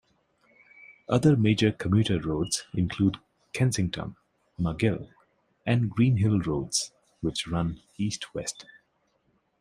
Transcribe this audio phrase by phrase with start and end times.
[1.07, 3.17] Other major commuter roads include
[3.53, 4.15] Kensington,
[4.59, 5.11] Magill
[5.63, 8.65] and Greenhill Roads, which run east-west.